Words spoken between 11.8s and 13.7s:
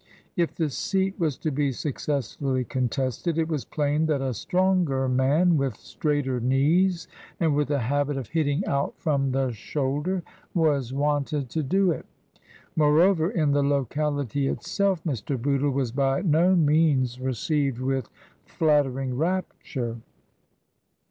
it Moreover, in the